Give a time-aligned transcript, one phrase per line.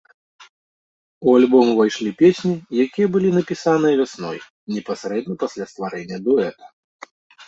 [1.25, 2.53] У альбом увайшлі песні,
[2.85, 4.39] якія былі напісаныя вясной,
[4.77, 6.63] непасрэдна пасля стварэння дуэта.